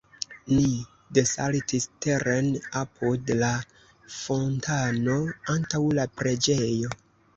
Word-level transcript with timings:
Ni 0.51 0.69
desaltis 1.17 1.85
teren 2.05 2.49
apud 2.81 3.31
la 3.43 3.51
fontano, 4.15 5.19
antaŭ 5.57 5.83
la 6.01 6.07
preĝejo. 6.23 6.97